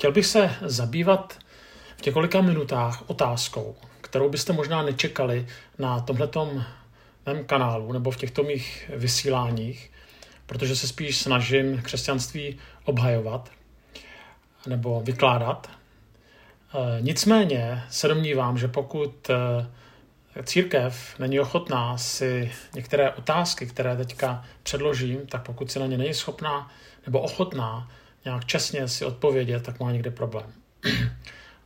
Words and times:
Chtěl 0.00 0.12
bych 0.12 0.26
se 0.26 0.54
zabývat 0.62 1.38
v 1.96 2.06
několika 2.06 2.40
minutách 2.40 3.10
otázkou, 3.10 3.76
kterou 4.00 4.28
byste 4.28 4.52
možná 4.52 4.82
nečekali 4.82 5.46
na 5.78 6.00
tomhletom 6.00 6.64
mém 7.26 7.44
kanálu 7.44 7.92
nebo 7.92 8.10
v 8.10 8.16
těchto 8.16 8.42
mých 8.42 8.90
vysíláních, 8.96 9.92
protože 10.46 10.76
se 10.76 10.88
spíš 10.88 11.18
snažím 11.18 11.82
křesťanství 11.82 12.58
obhajovat 12.84 13.50
nebo 14.66 15.00
vykládat. 15.00 15.70
E, 15.70 17.00
nicméně 17.00 17.82
se 17.90 18.08
domnívám, 18.08 18.58
že 18.58 18.68
pokud 18.68 19.30
e, 19.30 19.34
církev 20.44 21.18
není 21.18 21.40
ochotná 21.40 21.98
si 21.98 22.52
některé 22.74 23.10
otázky, 23.10 23.66
které 23.66 23.96
teďka 23.96 24.44
předložím, 24.62 25.26
tak 25.26 25.42
pokud 25.42 25.70
si 25.70 25.78
na 25.78 25.86
ně 25.86 25.98
není 25.98 26.14
schopná 26.14 26.70
nebo 27.06 27.20
ochotná 27.20 27.90
nějak 28.24 28.44
čestně 28.44 28.88
si 28.88 29.04
odpovědět, 29.04 29.62
tak 29.62 29.80
má 29.80 29.92
někde 29.92 30.10
problém. 30.10 30.52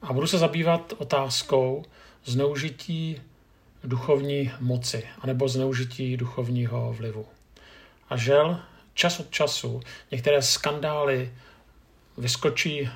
A 0.02 0.12
budu 0.12 0.27
se 0.27 0.38
zabývat 0.38 0.92
otázkou 0.98 1.84
zneužití 2.24 3.20
duchovní 3.84 4.52
moci 4.60 5.05
anebo 5.20 5.48
zneužití 5.48 6.16
duchovního 6.16 6.93
vlivu. 6.93 7.27
A 8.09 8.16
žel, 8.16 8.60
čas 8.95 9.20
od 9.20 9.30
času 9.30 9.80
některé 10.10 10.43
skandály 10.43 11.32
vyskočí 12.19 12.88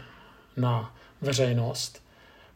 na 0.56 0.94
veřejnost. 1.20 2.02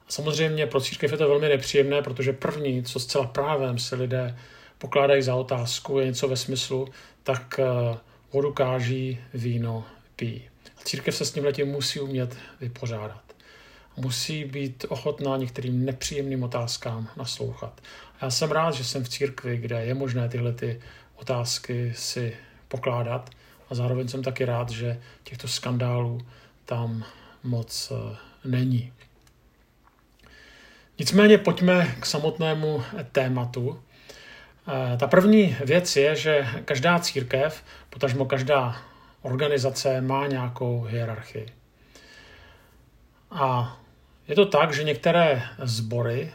Samozřejmě 0.09 0.67
pro 0.67 0.81
církev 0.81 1.13
je 1.13 1.19
to 1.19 1.29
velmi 1.29 1.49
nepříjemné, 1.49 2.03
protože 2.03 2.33
první, 2.33 2.83
co 2.83 3.01
zcela 3.01 3.27
právem 3.27 3.79
si 3.79 3.95
lidé 3.95 4.39
pokládají 4.79 5.23
za 5.23 5.35
otázku, 5.35 5.99
je 5.99 6.07
něco 6.07 6.29
ve 6.29 6.37
smyslu, 6.37 6.89
tak 7.23 7.59
eh, 7.59 7.99
vodu 8.33 8.53
káží, 8.53 9.19
víno 9.35 9.85
pí. 10.17 10.52
Církev 10.85 11.17
se 11.17 11.25
s 11.25 11.33
tím 11.33 11.45
letím 11.45 11.69
musí 11.69 12.01
umět 12.01 12.37
vypořádat. 12.61 13.23
Musí 13.97 14.45
být 14.45 14.85
ochotná 14.89 15.37
některým 15.37 15.85
nepříjemným 15.85 16.43
otázkám 16.43 17.09
naslouchat. 17.17 17.81
Já 18.23 18.31
jsem 18.31 18.51
rád, 18.51 18.75
že 18.75 18.85
jsem 18.85 19.05
v 19.05 19.09
církvi, 19.09 19.57
kde 19.57 19.85
je 19.85 19.95
možné 19.95 20.29
tyhle 20.29 20.53
ty 20.53 20.81
otázky 21.17 21.93
si 21.97 22.37
pokládat 22.69 23.31
a 23.71 23.75
zároveň 23.75 24.09
jsem 24.09 24.23
taky 24.23 24.45
rád, 24.45 24.71
že 24.71 25.01
těchto 25.25 25.49
skandálů 25.49 26.21
tam 26.65 27.05
moc 27.43 27.93
eh, 27.93 28.17
není. 28.45 28.93
Nicméně 30.99 31.39
pojďme 31.39 31.97
k 32.01 32.07
samotnému 32.07 32.83
tématu. 33.13 33.83
Eh, 34.69 34.97
ta 34.97 35.07
první 35.07 35.57
věc 35.65 35.97
je, 35.97 36.17
že 36.17 36.49
každá 36.65 36.99
církev, 36.99 37.65
potažmo 37.91 38.25
každá 38.25 38.83
organizace 39.23 40.01
má 40.01 40.27
nějakou 40.27 40.83
hierarchii. 40.83 41.47
A 43.31 43.77
je 44.29 44.35
to 44.35 44.47
tak, 44.47 44.75
že 44.75 44.85
některé 44.85 45.43
sbory, 45.59 46.33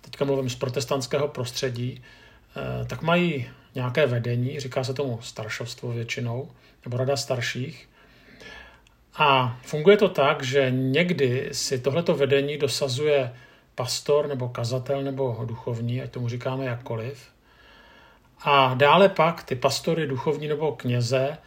teďka 0.00 0.24
mluvím 0.24 0.50
z 0.50 0.54
protestantského 0.54 1.28
prostředí, 1.28 2.02
eh, 2.02 2.84
tak 2.84 3.02
mají 3.02 3.50
nějaké 3.74 4.06
vedení, 4.06 4.60
říká 4.60 4.84
se 4.84 4.94
tomu 4.94 5.18
staršovstvo 5.22 5.92
většinou, 5.92 6.50
nebo 6.84 6.96
rada 6.96 7.16
starších. 7.16 7.88
A 9.16 9.58
funguje 9.62 9.96
to 9.96 10.08
tak, 10.08 10.42
že 10.42 10.70
někdy 10.70 11.48
si 11.52 11.78
tohleto 11.78 12.14
vedení 12.14 12.58
dosazuje 12.58 13.32
pastor 13.74 14.28
nebo 14.28 14.48
kazatel 14.48 15.02
nebo 15.02 15.44
duchovní, 15.44 16.02
ať 16.02 16.10
tomu 16.10 16.28
říkáme 16.28 16.64
jakkoliv. 16.64 17.28
A 18.42 18.74
dále 18.74 19.08
pak 19.08 19.44
ty 19.44 19.56
pastory, 19.56 20.06
duchovní 20.06 20.48
nebo 20.48 20.72
kněze 20.72 21.38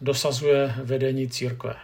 dosazuje 0.00 0.74
vedení 0.82 1.28
církve. 1.28 1.74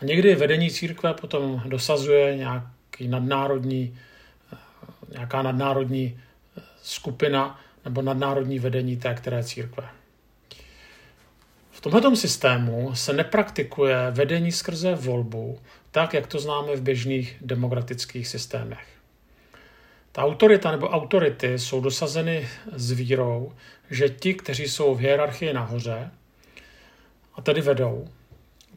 A 0.00 0.04
někdy 0.04 0.34
vedení 0.34 0.70
církve 0.70 1.14
potom 1.14 1.62
dosazuje 1.66 2.36
nějaký 2.36 3.08
nadnárodní, 3.08 3.98
eh, 4.52 4.56
nějaká 5.12 5.42
nadnárodní 5.42 6.20
eh, 6.58 6.62
skupina 6.82 7.60
nebo 7.84 8.02
nadnárodní 8.02 8.58
vedení 8.58 8.96
té 8.96 9.14
které 9.14 9.44
církve. 9.44 9.88
V 11.70 11.80
tomto 11.80 12.16
systému 12.16 12.94
se 12.94 13.12
nepraktikuje 13.12 13.96
vedení 14.10 14.52
skrze 14.52 14.94
volbu, 14.94 15.58
tak 15.90 16.14
jak 16.14 16.26
to 16.26 16.38
známe 16.38 16.76
v 16.76 16.82
běžných 16.82 17.36
demokratických 17.40 18.28
systémech. 18.28 18.86
Ta 20.12 20.22
autorita 20.22 20.70
nebo 20.70 20.88
autority 20.88 21.58
jsou 21.58 21.80
dosazeny 21.80 22.48
s 22.72 22.90
vírou, 22.90 23.52
že 23.90 24.08
ti, 24.08 24.34
kteří 24.34 24.68
jsou 24.68 24.94
v 24.94 24.98
hierarchii 24.98 25.52
nahoře 25.52 26.10
a 27.34 27.42
tedy 27.42 27.60
vedou, 27.60 28.08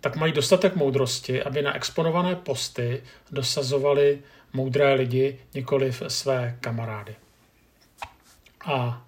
tak 0.02 0.16
mají 0.16 0.34
dostatek 0.34 0.76
moudrosti, 0.76 1.44
aby 1.44 1.62
na 1.62 1.76
exponované 1.76 2.36
posty 2.36 3.04
dosazovali 3.32 4.20
moudré 4.54 4.94
lidi, 4.94 5.40
nikoli 5.54 5.94
své 6.08 6.58
kamarády. 6.62 7.16
A 8.66 9.06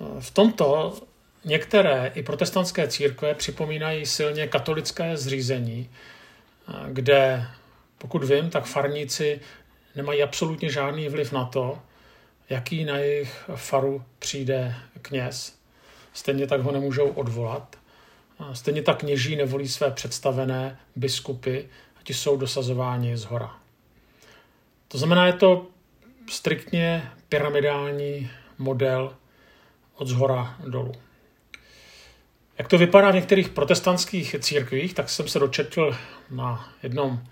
e, 0.00 0.20
v 0.20 0.30
tomto 0.30 0.98
některé 1.44 2.12
i 2.14 2.22
protestantské 2.22 2.88
církve 2.88 3.34
připomínají 3.34 4.06
silně 4.06 4.46
katolické 4.46 5.16
zřízení, 5.16 5.90
e, 5.90 6.92
kde, 6.92 7.46
pokud 7.98 8.24
vím, 8.24 8.50
tak 8.50 8.64
farníci 8.64 9.40
nemají 9.96 10.22
absolutně 10.22 10.70
žádný 10.70 11.08
vliv 11.08 11.32
na 11.32 11.44
to, 11.44 11.78
jaký 12.50 12.84
na 12.84 12.98
jejich 12.98 13.50
faru 13.54 14.04
přijde 14.18 14.74
kněz. 15.02 15.58
Stejně 16.12 16.46
tak 16.46 16.60
ho 16.60 16.72
nemůžou 16.72 17.08
odvolat. 17.08 17.77
Stejně 18.52 18.82
tak 18.82 18.98
kněží 18.98 19.36
nevolí 19.36 19.68
své 19.68 19.90
představené 19.90 20.78
biskupy 20.96 21.58
a 21.96 22.02
ti 22.02 22.14
jsou 22.14 22.36
dosazováni 22.36 23.16
z 23.16 23.24
hora. 23.24 23.56
To 24.88 24.98
znamená, 24.98 25.26
je 25.26 25.32
to 25.32 25.66
striktně 26.30 27.10
pyramidální 27.28 28.30
model 28.58 29.16
od 29.94 30.08
zhora 30.08 30.56
dolů. 30.66 30.92
Jak 32.58 32.68
to 32.68 32.78
vypadá 32.78 33.10
v 33.10 33.14
některých 33.14 33.48
protestantských 33.48 34.36
církvích, 34.40 34.94
tak 34.94 35.10
jsem 35.10 35.28
se 35.28 35.38
dočetl 35.38 35.96
na 36.30 36.72
jednom 36.82 37.22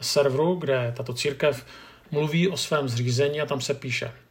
serveru, 0.00 0.54
kde 0.54 0.94
tato 0.96 1.14
církev 1.14 1.66
mluví 2.10 2.48
o 2.48 2.56
svém 2.56 2.88
zřízení 2.88 3.40
a 3.40 3.46
tam 3.46 3.60
se 3.60 3.74
píše– 3.74 4.12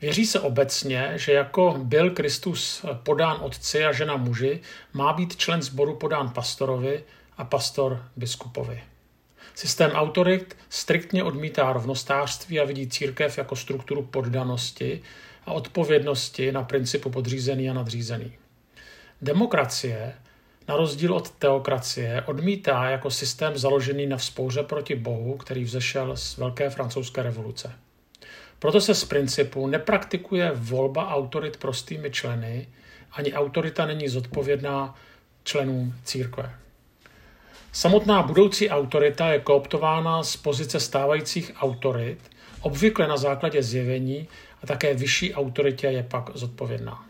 Věří 0.00 0.26
se 0.26 0.40
obecně, 0.40 1.12
že 1.16 1.32
jako 1.32 1.74
byl 1.78 2.10
Kristus 2.10 2.84
podán 3.02 3.36
otci 3.40 3.84
a 3.84 3.92
žena 3.92 4.16
muži, 4.16 4.60
má 4.92 5.12
být 5.12 5.36
člen 5.36 5.62
sboru 5.62 5.96
podán 5.96 6.30
pastorovi 6.30 7.04
a 7.36 7.44
pastor 7.44 8.04
biskupovi. 8.16 8.82
Systém 9.54 9.90
autorit 9.90 10.56
striktně 10.68 11.24
odmítá 11.24 11.72
rovnostářství 11.72 12.60
a 12.60 12.64
vidí 12.64 12.88
církev 12.88 13.38
jako 13.38 13.56
strukturu 13.56 14.02
poddanosti 14.02 15.02
a 15.46 15.52
odpovědnosti 15.52 16.52
na 16.52 16.62
principu 16.62 17.10
podřízený 17.10 17.70
a 17.70 17.72
nadřízený. 17.72 18.32
Demokracie, 19.22 20.14
na 20.68 20.76
rozdíl 20.76 21.14
od 21.14 21.30
teokracie, 21.30 22.22
odmítá 22.26 22.90
jako 22.90 23.10
systém 23.10 23.58
založený 23.58 24.06
na 24.06 24.16
vzpouře 24.16 24.62
proti 24.62 24.94
Bohu, 24.94 25.36
který 25.36 25.64
vzešel 25.64 26.16
z 26.16 26.36
Velké 26.36 26.70
francouzské 26.70 27.22
revoluce. 27.22 27.72
Proto 28.60 28.80
se 28.80 28.94
z 28.94 29.04
principu 29.04 29.66
nepraktikuje 29.66 30.52
volba 30.54 31.08
autorit 31.08 31.56
prostými 31.56 32.10
členy, 32.10 32.68
ani 33.12 33.32
autorita 33.32 33.86
není 33.86 34.08
zodpovědná 34.08 34.94
členům 35.44 35.94
církve. 36.04 36.54
Samotná 37.72 38.22
budoucí 38.22 38.70
autorita 38.70 39.32
je 39.32 39.40
kooptována 39.40 40.22
z 40.22 40.36
pozice 40.36 40.80
stávajících 40.80 41.52
autorit, 41.56 42.18
obvykle 42.60 43.08
na 43.08 43.16
základě 43.16 43.62
zjevení 43.62 44.28
a 44.62 44.66
také 44.66 44.94
vyšší 44.94 45.34
autoritě 45.34 45.86
je 45.86 46.02
pak 46.02 46.30
zodpovědná. 46.34 47.04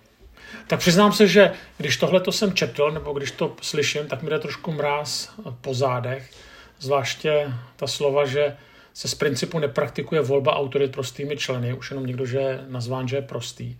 Tak 0.67 0.78
přiznám 0.78 1.12
se, 1.12 1.27
že 1.27 1.53
když 1.77 1.97
tohle 1.97 2.21
to 2.21 2.32
jsem 2.32 2.53
četl, 2.53 2.91
nebo 2.91 3.12
když 3.12 3.31
to 3.31 3.56
slyším, 3.62 4.06
tak 4.06 4.22
mi 4.22 4.31
jde 4.31 4.38
trošku 4.38 4.72
mráz 4.72 5.32
po 5.61 5.75
zádech, 5.75 6.31
zvláště 6.78 7.53
ta 7.76 7.87
slova, 7.87 8.26
že 8.26 8.56
se 8.94 9.08
z 9.08 9.14
principu 9.14 9.58
nepraktikuje 9.58 10.20
volba 10.20 10.56
autorit 10.56 10.92
prostými 10.92 11.37
členy, 11.37 11.75
už 11.75 11.90
jenom 11.90 12.06
někdo, 12.06 12.26
že 12.26 12.38
je 12.38 12.64
nazván, 12.69 13.08
že 13.08 13.16
je 13.16 13.22
prostý. 13.22 13.76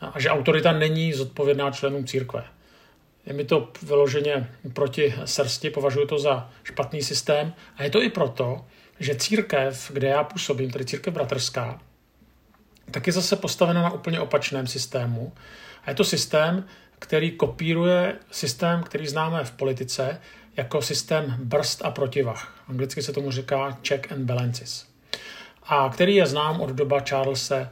A 0.00 0.20
že 0.20 0.30
autorita 0.30 0.72
není 0.72 1.12
zodpovědná 1.12 1.70
členům 1.70 2.06
církve. 2.06 2.44
Je 3.26 3.32
mi 3.32 3.44
to 3.44 3.72
vyloženě 3.82 4.50
proti 4.72 5.14
srsti, 5.24 5.70
považuji 5.70 6.06
to 6.06 6.18
za 6.18 6.50
špatný 6.64 7.02
systém. 7.02 7.52
A 7.76 7.84
je 7.84 7.90
to 7.90 8.02
i 8.02 8.10
proto, 8.10 8.64
že 9.00 9.14
církev, 9.14 9.90
kde 9.94 10.08
já 10.08 10.24
působím, 10.24 10.70
tedy 10.70 10.84
církev 10.84 11.14
bratrská, 11.14 11.80
tak 12.90 13.06
je 13.06 13.12
zase 13.12 13.36
postavena 13.36 13.82
na 13.82 13.92
úplně 13.92 14.20
opačném 14.20 14.66
systému. 14.66 15.32
A 15.84 15.90
je 15.90 15.96
to 15.96 16.04
systém, 16.04 16.64
který 17.04 17.30
kopíruje 17.30 18.16
systém, 18.30 18.82
který 18.82 19.06
známe 19.06 19.44
v 19.44 19.50
politice, 19.50 20.20
jako 20.56 20.82
systém 20.82 21.36
brzd 21.38 21.84
a 21.84 21.90
protivah. 21.90 22.64
Anglicky 22.68 23.02
se 23.02 23.12
tomu 23.12 23.30
říká 23.30 23.78
check 23.88 24.12
and 24.12 24.24
balances. 24.24 24.88
A 25.62 25.88
který 25.88 26.14
je 26.14 26.26
znám 26.26 26.60
od 26.60 26.70
doba 26.70 27.00
Charlesa 27.08 27.68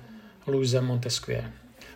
Louise 0.47 0.81
Montesquieu. 0.81 1.45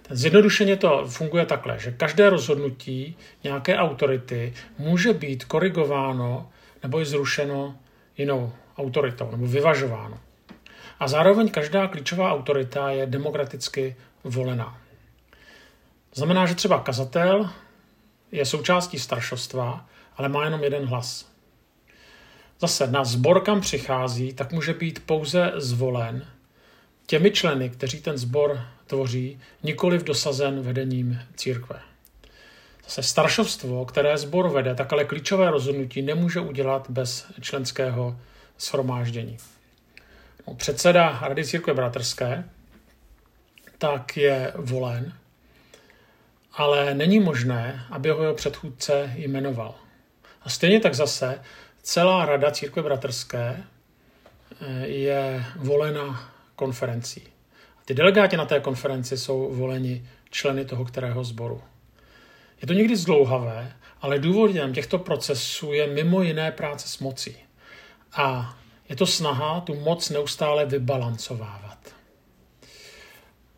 Ten 0.02 0.16
zjednodušeně 0.16 0.76
to 0.76 1.04
funguje 1.06 1.46
takhle, 1.46 1.78
že 1.78 1.92
každé 1.92 2.30
rozhodnutí 2.30 3.16
nějaké 3.44 3.76
autority 3.76 4.54
může 4.78 5.12
být 5.12 5.44
korigováno 5.44 6.50
nebo 6.82 7.00
i 7.00 7.04
zrušeno 7.04 7.76
jinou 8.16 8.52
autoritou 8.78 9.30
nebo 9.30 9.46
vyvažováno. 9.46 10.18
A 11.00 11.08
zároveň 11.08 11.48
každá 11.48 11.86
klíčová 11.86 12.32
autorita 12.32 12.90
je 12.90 13.06
demokraticky 13.06 13.96
volená. 14.24 14.85
Znamená, 16.16 16.46
že 16.46 16.54
třeba 16.54 16.80
kazatel 16.80 17.50
je 18.32 18.44
součástí 18.44 18.98
staršostva, 18.98 19.88
ale 20.16 20.28
má 20.28 20.44
jenom 20.44 20.64
jeden 20.64 20.84
hlas. 20.84 21.28
Zase 22.60 22.86
na 22.86 23.04
zbor, 23.04 23.40
kam 23.40 23.60
přichází, 23.60 24.32
tak 24.32 24.52
může 24.52 24.74
být 24.74 25.06
pouze 25.06 25.52
zvolen 25.56 26.26
těmi 27.06 27.30
členy, 27.30 27.70
kteří 27.70 28.00
ten 28.00 28.18
sbor 28.18 28.60
tvoří, 28.86 29.40
nikoli 29.62 29.98
v 29.98 30.04
dosazen 30.04 30.60
vedením 30.60 31.20
církve. 31.34 31.80
Zase 32.84 33.02
staršovstvo, 33.02 33.84
které 33.84 34.18
sbor 34.18 34.48
vede, 34.48 34.74
tak 34.74 34.92
ale 34.92 35.04
klíčové 35.04 35.50
rozhodnutí 35.50 36.02
nemůže 36.02 36.40
udělat 36.40 36.90
bez 36.90 37.26
členského 37.40 38.16
shromáždění. 38.60 39.38
No, 40.46 40.54
předseda 40.54 41.18
Rady 41.22 41.44
církve 41.44 41.74
bratrské 41.74 42.44
tak 43.78 44.16
je 44.16 44.52
volen, 44.56 45.12
ale 46.56 46.94
není 46.94 47.20
možné, 47.20 47.86
aby 47.90 48.10
ho 48.10 48.22
jeho 48.22 48.34
předchůdce 48.34 49.12
jmenoval. 49.16 49.74
A 50.42 50.48
stejně 50.48 50.80
tak 50.80 50.94
zase 50.94 51.40
celá 51.82 52.26
Rada 52.26 52.50
církve 52.50 52.82
bratrské 52.82 53.64
eh, 54.60 54.86
je 54.86 55.44
volena 55.56 56.32
konferencí. 56.56 57.22
A 57.78 57.80
ty 57.84 57.94
delegáti 57.94 58.36
na 58.36 58.44
té 58.44 58.60
konferenci 58.60 59.18
jsou 59.18 59.54
voleni 59.54 60.08
členy 60.30 60.64
toho 60.64 60.84
kterého 60.84 61.24
sboru. 61.24 61.62
Je 62.60 62.66
to 62.66 62.72
někdy 62.72 62.96
zdlouhavé, 62.96 63.72
ale 64.00 64.18
důvodem 64.18 64.72
těchto 64.72 64.98
procesů 64.98 65.72
je 65.72 65.86
mimo 65.86 66.22
jiné 66.22 66.52
práce 66.52 66.88
s 66.88 66.98
mocí. 66.98 67.36
A 68.12 68.56
je 68.88 68.96
to 68.96 69.06
snaha 69.06 69.60
tu 69.60 69.74
moc 69.74 70.10
neustále 70.10 70.66
vybalancovávat. 70.66 71.78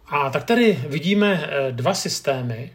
A 0.07 0.31
tak 0.31 0.45
tady 0.45 0.73
vidíme 0.89 1.51
eh, 1.51 1.73
dva 1.73 1.95
systémy, 1.95 2.73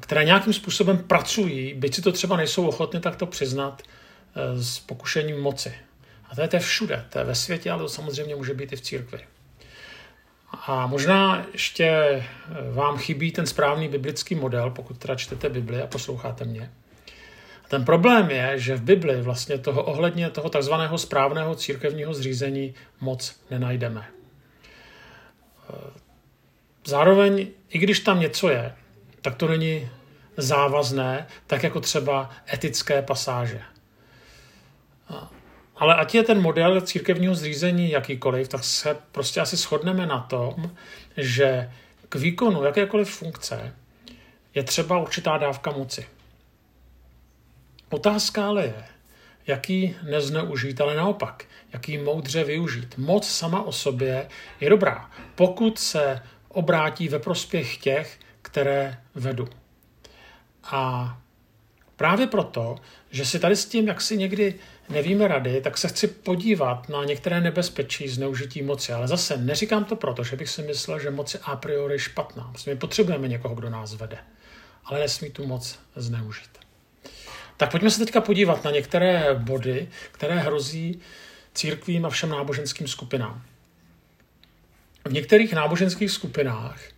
které 0.00 0.24
nějakým 0.24 0.52
způsobem 0.52 0.98
pracují, 0.98 1.74
byť 1.74 1.94
si 1.94 2.02
to 2.02 2.12
třeba 2.12 2.36
nejsou 2.36 2.68
ochotny 2.68 3.00
takto 3.00 3.26
přiznat, 3.26 3.82
eh, 3.82 4.62
s 4.62 4.78
pokušením 4.78 5.40
moci. 5.40 5.74
A 6.30 6.34
to 6.34 6.42
je 6.42 6.48
to 6.48 6.58
všude, 6.58 7.04
to 7.10 7.18
je 7.18 7.24
ve 7.24 7.34
světě, 7.34 7.70
ale 7.70 7.82
to 7.82 7.88
samozřejmě 7.88 8.36
může 8.36 8.54
být 8.54 8.72
i 8.72 8.76
v 8.76 8.80
církvi. 8.80 9.20
A 10.66 10.86
možná 10.86 11.46
ještě 11.52 11.84
eh, 11.84 12.24
vám 12.72 12.98
chybí 12.98 13.32
ten 13.32 13.46
správný 13.46 13.88
biblický 13.88 14.34
model, 14.34 14.70
pokud 14.70 14.98
teda 14.98 15.14
čtete 15.14 15.48
Bibli 15.48 15.82
a 15.82 15.86
posloucháte 15.86 16.44
mě. 16.44 16.70
A 17.64 17.68
ten 17.68 17.84
problém 17.84 18.30
je, 18.30 18.58
že 18.58 18.76
v 18.76 18.82
Bibli 18.82 19.22
vlastně 19.22 19.58
toho 19.58 19.84
ohledně 19.84 20.30
toho 20.30 20.50
takzvaného 20.50 20.98
správného 20.98 21.54
církevního 21.54 22.14
zřízení 22.14 22.74
moc 23.00 23.40
nenajdeme. 23.50 24.04
Eh, 25.70 25.90
zároveň, 26.84 27.46
i 27.68 27.78
když 27.78 28.00
tam 28.00 28.20
něco 28.20 28.48
je, 28.48 28.74
tak 29.24 29.34
to 29.34 29.48
není 29.48 29.90
závazné, 30.36 31.26
tak 31.46 31.62
jako 31.62 31.80
třeba 31.80 32.30
etické 32.52 33.02
pasáže. 33.02 33.60
Ale 35.76 35.94
ať 35.94 36.14
je 36.14 36.22
ten 36.22 36.42
model 36.42 36.80
církevního 36.80 37.34
zřízení 37.34 37.90
jakýkoliv, 37.90 38.48
tak 38.48 38.64
se 38.64 38.96
prostě 39.12 39.40
asi 39.40 39.56
shodneme 39.56 40.06
na 40.06 40.20
tom, 40.20 40.54
že 41.16 41.72
k 42.08 42.14
výkonu 42.14 42.64
jakékoliv 42.64 43.10
funkce 43.10 43.74
je 44.54 44.62
třeba 44.62 44.98
určitá 44.98 45.38
dávka 45.38 45.70
moci. 45.70 46.06
Otázka 47.90 48.46
ale 48.46 48.64
je, 48.64 48.84
jaký 49.46 49.96
nezneužít, 50.02 50.80
ale 50.80 50.96
naopak, 50.96 51.44
jaký 51.72 51.98
moudře 51.98 52.44
využít. 52.44 52.98
Moc 52.98 53.28
sama 53.28 53.62
o 53.62 53.72
sobě 53.72 54.28
je 54.60 54.70
dobrá, 54.70 55.10
pokud 55.34 55.78
se 55.78 56.22
obrátí 56.48 57.08
ve 57.08 57.18
prospěch 57.18 57.76
těch, 57.76 58.18
které 58.54 58.98
vedu. 59.14 59.48
A 60.64 61.18
právě 61.96 62.26
proto, 62.26 62.76
že 63.10 63.24
si 63.24 63.38
tady 63.38 63.56
s 63.56 63.66
tím, 63.66 63.88
jak 63.88 64.00
si 64.00 64.16
někdy 64.16 64.54
nevíme 64.88 65.28
rady, 65.28 65.60
tak 65.60 65.78
se 65.78 65.88
chci 65.88 66.06
podívat 66.06 66.88
na 66.88 67.04
některé 67.04 67.40
nebezpečí 67.40 68.08
zneužití 68.08 68.62
moci. 68.62 68.92
Ale 68.92 69.08
zase 69.08 69.36
neříkám 69.36 69.84
to 69.84 69.96
proto, 69.96 70.24
že 70.24 70.36
bych 70.36 70.48
si 70.48 70.62
myslel, 70.62 70.98
že 70.98 71.10
moc 71.10 71.34
je 71.34 71.40
a 71.42 71.56
priori 71.56 71.98
špatná. 71.98 72.52
My 72.66 72.76
potřebujeme 72.76 73.28
někoho, 73.28 73.54
kdo 73.54 73.70
nás 73.70 73.94
vede, 73.94 74.18
ale 74.84 75.00
nesmí 75.00 75.30
tu 75.30 75.46
moc 75.46 75.78
zneužít. 75.96 76.58
Tak 77.56 77.70
pojďme 77.70 77.90
se 77.90 77.98
teďka 77.98 78.20
podívat 78.20 78.64
na 78.64 78.70
některé 78.70 79.34
body, 79.34 79.88
které 80.12 80.34
hrozí 80.34 81.00
církvím 81.54 82.06
a 82.06 82.10
všem 82.10 82.30
náboženským 82.30 82.88
skupinám. 82.88 83.42
V 85.04 85.12
některých 85.12 85.52
náboženských 85.52 86.10
skupinách 86.10 86.93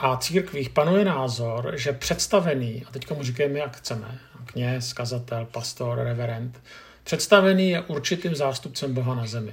a 0.00 0.16
církvích 0.16 0.70
panuje 0.70 1.04
názor, 1.04 1.72
že 1.76 1.92
představený, 1.92 2.84
a 2.88 2.90
teď 2.90 3.10
mu 3.10 3.22
říkáme, 3.22 3.58
jak 3.58 3.76
chceme, 3.76 4.18
kněz, 4.44 4.92
kazatel, 4.92 5.46
pastor, 5.52 5.98
reverend, 5.98 6.62
představený 7.04 7.70
je 7.70 7.80
určitým 7.80 8.34
zástupcem 8.34 8.94
Boha 8.94 9.14
na 9.14 9.26
zemi. 9.26 9.52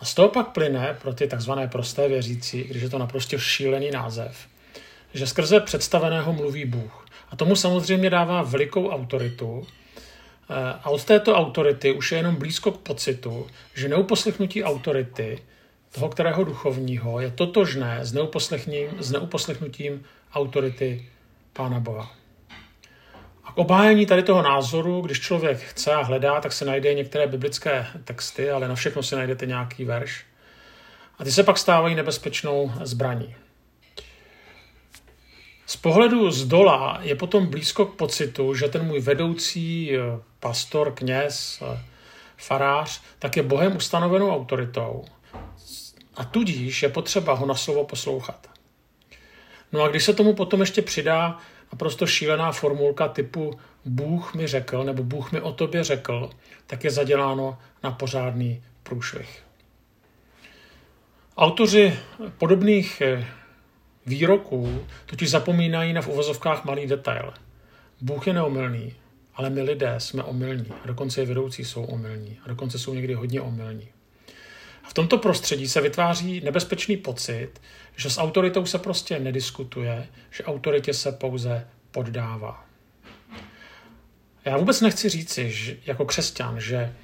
A 0.00 0.04
z 0.04 0.14
toho 0.14 0.28
pak 0.28 0.48
plyne 0.48 0.96
pro 1.02 1.14
ty 1.14 1.26
takzvané 1.26 1.68
prosté 1.68 2.08
věřící, 2.08 2.64
když 2.64 2.82
je 2.82 2.88
to 2.88 2.98
naprosto 2.98 3.38
šílený 3.38 3.90
název, 3.90 4.46
že 5.14 5.26
skrze 5.26 5.60
představeného 5.60 6.32
mluví 6.32 6.64
Bůh. 6.64 7.06
A 7.30 7.36
tomu 7.36 7.56
samozřejmě 7.56 8.10
dává 8.10 8.42
velikou 8.42 8.90
autoritu. 8.90 9.66
Eh, 10.50 10.54
a 10.82 10.90
od 10.90 11.04
této 11.04 11.34
autority 11.34 11.92
už 11.92 12.12
je 12.12 12.18
jenom 12.18 12.36
blízko 12.36 12.72
k 12.72 12.78
pocitu, 12.78 13.46
že 13.74 13.88
neuposlechnutí 13.88 14.64
autority 14.64 15.38
toho 15.92 16.08
kterého 16.08 16.44
duchovního 16.44 17.20
je 17.20 17.30
totožné 17.30 17.98
s 18.04 18.14
s 18.98 19.10
neuposlechnutím 19.10 20.04
autority 20.32 21.06
Pána 21.52 21.80
Boha. 21.80 22.10
A 23.44 23.52
k 23.52 23.58
obhájení 23.58 24.06
tady 24.06 24.22
toho 24.22 24.42
názoru, 24.42 25.00
když 25.00 25.20
člověk 25.20 25.58
chce 25.58 25.94
a 25.94 26.02
hledá, 26.02 26.40
tak 26.40 26.52
se 26.52 26.64
najde 26.64 26.94
některé 26.94 27.26
biblické 27.26 27.86
texty, 28.04 28.50
ale 28.50 28.68
na 28.68 28.74
všechno 28.74 29.02
si 29.02 29.14
najdete 29.16 29.46
nějaký 29.46 29.84
verš. 29.84 30.24
A 31.18 31.24
ty 31.24 31.32
se 31.32 31.42
pak 31.42 31.58
stávají 31.58 31.94
nebezpečnou 31.94 32.72
zbraní. 32.82 33.34
Z 35.66 35.76
pohledu 35.76 36.30
z 36.30 36.44
dola 36.44 36.98
je 37.02 37.14
potom 37.14 37.46
blízko 37.46 37.86
k 37.86 37.94
pocitu, 37.94 38.54
že 38.54 38.68
ten 38.68 38.82
můj 38.82 39.00
vedoucí 39.00 39.96
eh, 39.96 40.00
pastor, 40.40 40.94
kněz, 40.94 41.62
eh, 41.62 41.80
farář, 42.36 43.02
tak 43.18 43.36
je 43.36 43.42
Bohem 43.42 43.76
ustanovenou 43.76 44.34
autoritou 44.34 45.04
a 46.18 46.24
tudíž 46.24 46.82
je 46.82 46.88
potřeba 46.88 47.34
ho 47.34 47.46
na 47.46 47.54
slovo 47.54 47.84
poslouchat. 47.84 48.50
No 49.72 49.82
a 49.82 49.88
když 49.88 50.04
se 50.04 50.14
tomu 50.14 50.34
potom 50.34 50.60
ještě 50.60 50.82
přidá 50.82 51.38
naprosto 51.72 52.06
šílená 52.06 52.52
formulka 52.52 53.08
typu 53.08 53.58
Bůh 53.84 54.34
mi 54.34 54.46
řekl 54.46 54.84
nebo 54.84 55.02
Bůh 55.02 55.32
mi 55.32 55.40
o 55.40 55.52
tobě 55.52 55.84
řekl, 55.84 56.30
tak 56.66 56.84
je 56.84 56.90
zaděláno 56.90 57.58
na 57.82 57.90
pořádný 57.90 58.62
průšvih. 58.82 59.42
Autoři 61.36 61.98
podobných 62.38 63.00
eh, 63.00 63.26
výroků 64.06 64.86
totiž 65.06 65.30
zapomínají 65.30 65.92
na 65.92 66.02
v 66.02 66.08
uvozovkách 66.08 66.64
malý 66.64 66.86
detail. 66.86 67.32
Bůh 68.00 68.26
je 68.26 68.32
neomylný, 68.32 68.94
ale 69.34 69.50
my 69.50 69.62
lidé 69.62 69.94
jsme 69.98 70.22
omylní 70.22 70.72
a 70.84 70.86
dokonce 70.86 71.22
i 71.22 71.26
vedoucí 71.26 71.64
jsou 71.64 71.84
omylní 71.84 72.38
a 72.44 72.48
dokonce 72.48 72.78
jsou 72.78 72.94
někdy 72.94 73.14
hodně 73.14 73.40
omylní. 73.40 73.88
V 74.88 74.94
tomto 74.94 75.18
prostředí 75.18 75.68
se 75.68 75.80
vytváří 75.80 76.40
nebezpečný 76.40 76.96
pocit, 76.96 77.50
že 77.96 78.10
s 78.10 78.18
autoritou 78.18 78.66
se 78.66 78.78
prostě 78.78 79.18
nediskutuje, 79.18 80.06
že 80.30 80.44
autoritě 80.44 80.94
se 80.94 81.12
pouze 81.12 81.66
poddává. 81.90 82.64
Já 84.44 84.56
vůbec 84.56 84.80
nechci 84.80 85.08
říci 85.08 85.50
že, 85.50 85.76
jako 85.86 86.04
křesťan, 86.04 86.60
že 86.60 86.94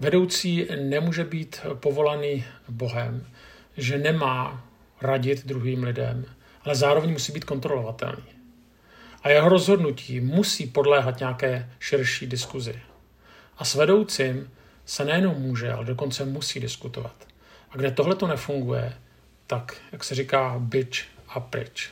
vedoucí 0.00 0.68
nemůže 0.82 1.24
být 1.24 1.60
povolaný 1.74 2.44
Bohem, 2.68 3.26
že 3.76 3.98
nemá 3.98 4.64
radit 5.00 5.46
druhým 5.46 5.82
lidem, 5.82 6.24
ale 6.64 6.74
zároveň 6.74 7.10
musí 7.10 7.32
být 7.32 7.44
kontrolovatelný. 7.44 8.24
A 9.22 9.28
jeho 9.28 9.48
rozhodnutí 9.48 10.20
musí 10.20 10.66
podléhat 10.66 11.18
nějaké 11.18 11.70
širší 11.78 12.26
diskuzi. 12.26 12.80
A 13.58 13.64
s 13.64 13.74
vedoucím 13.74 14.50
se 14.86 15.04
nejenom 15.04 15.34
může, 15.34 15.72
ale 15.72 15.84
dokonce 15.84 16.24
musí 16.24 16.60
diskutovat. 16.60 17.31
A 17.72 17.76
kde 17.76 17.90
tohle 17.90 18.14
to 18.14 18.26
nefunguje, 18.26 18.92
tak, 19.46 19.76
jak 19.92 20.04
se 20.04 20.14
říká, 20.14 20.54
byč 20.58 21.08
a 21.28 21.40
pryč. 21.40 21.90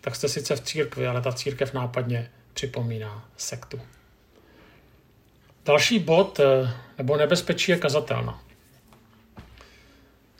Tak 0.00 0.16
jste 0.16 0.28
sice 0.28 0.56
v 0.56 0.60
církvi, 0.60 1.06
ale 1.06 1.22
ta 1.22 1.32
církev 1.32 1.74
nápadně 1.74 2.30
připomíná 2.54 3.28
sektu. 3.36 3.80
Další 5.64 5.98
bod 5.98 6.40
eh, 6.40 6.74
nebo 6.98 7.16
nebezpečí 7.16 7.72
je 7.72 7.78
kazatelna. 7.78 8.42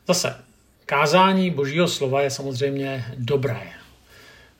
Zase, 0.09 0.45
kázání 0.87 1.51
božího 1.51 1.89
slova 1.89 2.23
je 2.23 2.31
samozřejmě 2.31 3.15
dobré. 3.17 3.63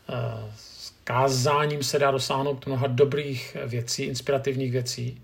Eh, 0.09 0.53
s 0.57 0.93
kázáním 1.05 1.83
se 1.83 1.99
dá 1.99 2.11
dosáhnout 2.11 2.67
mnoha 2.67 2.87
dobrých 2.87 3.57
věcí, 3.67 4.03
inspirativních 4.03 4.73
věcí. 4.73 5.23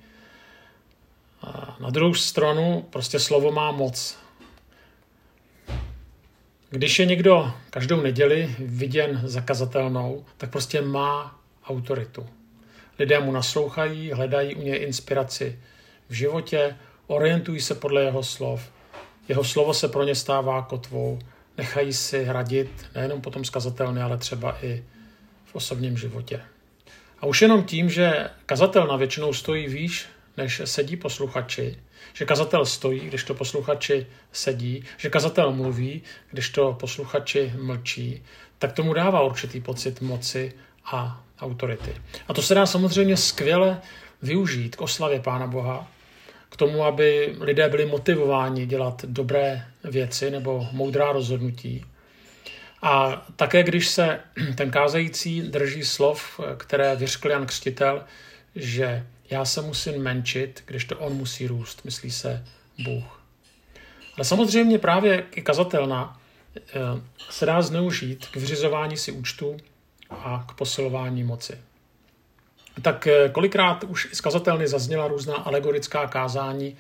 Na 1.81 1.91
druhou 1.91 2.15
stranu 2.15 2.87
prostě 2.91 3.19
slovo 3.19 3.53
má 3.53 3.73
moc. 3.73 4.19
Když 6.71 6.99
je 6.99 7.07
někdo 7.07 7.53
každou 7.71 8.03
neděli 8.03 8.55
viděn 8.59 9.21
zakazatelnou, 9.25 10.25
tak 10.37 10.51
prostě 10.51 10.83
má 10.83 11.41
autoritu. 11.65 12.27
Lidé 12.99 13.21
mu 13.21 13.33
naslouchají, 13.33 14.13
hledají 14.13 14.55
u 14.55 14.63
něj 14.63 14.83
inspiraci 14.83 15.59
v 16.09 16.13
životě, 16.13 16.77
orientují 17.07 17.61
se 17.61 17.75
podle 17.75 18.03
jeho 18.03 18.23
slov. 18.23 18.71
Jeho 19.29 19.45
slovo 19.45 19.75
se 19.75 19.89
pro 19.89 20.05
ně 20.05 20.15
stává 20.15 20.63
kotvou, 20.63 21.19
nechají 21.59 21.93
si 21.93 22.25
hradit 22.25 22.71
nejenom 22.95 23.21
potom 23.21 23.45
skazatelny, 23.45 24.03
ale 24.03 24.19
třeba 24.19 24.65
i 24.65 24.85
v 25.45 25.55
osobním 25.55 25.97
životě. 25.99 26.41
A 27.21 27.27
už 27.27 27.43
jenom 27.43 27.65
tím, 27.65 27.91
že 27.91 28.31
kazatel 28.47 28.87
na 28.87 28.97
většinou 28.97 29.33
stojí 29.33 29.69
výš, 29.69 30.07
než 30.41 30.63
sedí 30.65 30.97
posluchači, 30.97 31.77
že 32.13 32.25
kazatel 32.25 32.67
stojí, 32.67 33.01
když 33.01 33.25
to 33.25 33.35
posluchači 33.35 34.07
sedí, 34.33 34.85
že 34.97 35.11
kazatel 35.11 35.53
mluví, 35.53 36.03
když 36.31 36.51
to 36.51 36.73
posluchači 36.73 37.53
mlčí, 37.57 38.23
tak 38.59 38.73
tomu 38.73 38.95
dává 38.95 39.23
určitý 39.23 39.61
pocit 39.61 40.01
moci 40.01 40.53
a 40.85 41.25
autority. 41.41 41.95
A 42.29 42.35
to 42.35 42.43
se 42.43 42.55
dá 42.55 42.67
samozřejmě 42.67 43.17
skvěle 43.17 43.81
využít 44.23 44.77
k 44.77 44.81
oslavě 44.81 45.21
Pána 45.21 45.47
Boha, 45.47 45.89
k 46.49 46.57
tomu, 46.57 46.85
aby 46.85 47.37
lidé 47.41 47.69
byli 47.69 47.87
motivováni 47.87 48.67
dělat 48.67 49.05
dobré 49.05 49.67
věci 49.85 50.31
nebo 50.31 50.67
moudrá 50.73 51.13
rozhodnutí. 51.13 51.85
A 52.83 53.27
také, 53.37 53.63
když 53.63 53.89
se 53.89 54.21
ten 54.55 54.71
kázající 54.71 55.43
drží 55.43 55.85
slov, 55.85 56.41
které 56.57 56.97
vyřkl 56.97 57.31
Jan 57.31 57.47
Křtitel, 57.47 58.05
že 58.55 59.07
já 59.31 59.45
se 59.45 59.63
musím 59.63 60.03
menšit, 60.03 60.63
když 60.67 60.85
to 60.85 60.99
on 60.99 61.13
musí 61.13 61.47
růst, 61.47 61.85
myslí 61.85 62.11
se 62.11 62.47
Bůh. 62.85 63.23
Ale 64.17 64.25
samozřejmě 64.25 64.79
právě 64.79 65.25
i 65.35 65.43
kazatelna 65.43 66.21
eh, 66.57 66.63
se 67.31 67.47
dá 67.47 67.63
zneužít 67.63 68.27
k 68.27 68.37
vyřizování 68.37 68.97
si 68.97 69.13
účtu 69.13 69.57
a 70.11 70.45
k 70.49 70.53
posilování 70.53 71.25
moci. 71.25 71.59
Tak 72.83 73.07
eh, 73.07 73.29
kolikrát 73.29 73.85
už 73.85 74.09
z 74.13 74.21
kazatelny 74.21 74.69
zazněla 74.69 75.09
různá 75.09 75.37
alegorická 75.37 76.07
kázání, 76.07 76.77